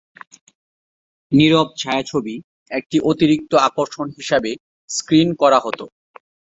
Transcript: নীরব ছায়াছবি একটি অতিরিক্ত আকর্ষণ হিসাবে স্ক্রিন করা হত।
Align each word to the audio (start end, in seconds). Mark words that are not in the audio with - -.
নীরব 1.31 1.67
ছায়াছবি 1.77 2.35
একটি 2.71 2.97
অতিরিক্ত 3.09 3.51
আকর্ষণ 3.67 4.07
হিসাবে 4.17 4.51
স্ক্রিন 4.89 5.29
করা 5.41 5.59
হত। 5.59 5.79